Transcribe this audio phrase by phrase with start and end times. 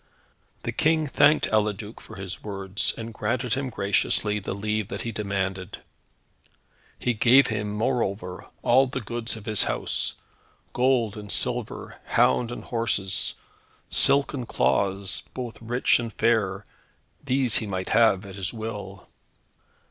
[0.63, 5.11] The King thanked Eliduc for his words, and granted him graciously the leave that he
[5.11, 5.77] demanded.
[6.97, 10.15] He gave him, moreover, all the goods of his house;
[10.73, 13.35] gold and silver, hound and horses,
[13.91, 16.65] silken cloths, both rich and fair,
[17.23, 19.07] these he might have at his will.